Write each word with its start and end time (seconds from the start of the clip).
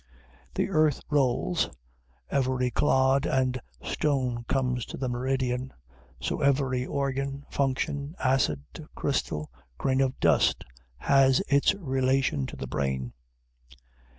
The 0.55 0.69
earth 0.71 1.01
rolls; 1.11 1.69
every 2.31 2.71
clod 2.71 3.27
and 3.27 3.61
stone 3.83 4.45
comes 4.45 4.83
to 4.87 4.97
the 4.97 5.07
meridian; 5.07 5.71
so 6.19 6.41
every 6.41 6.87
organ, 6.87 7.45
function, 7.51 8.15
acid, 8.17 8.63
crystal, 8.95 9.51
grain 9.77 10.01
of 10.01 10.19
dust, 10.19 10.63
has 10.97 11.39
its 11.49 11.75
relation 11.75 12.47
to 12.47 12.55
the 12.55 12.65
brain. 12.65 13.13